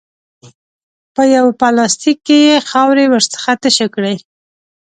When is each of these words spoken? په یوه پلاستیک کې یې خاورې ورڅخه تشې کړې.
په 1.15 1.23
یوه 1.35 1.51
پلاستیک 1.59 2.17
کې 2.27 2.37
یې 2.47 2.55
خاورې 2.69 3.05
ورڅخه 3.11 3.53
تشې 3.61 3.87
کړې. 3.95 4.15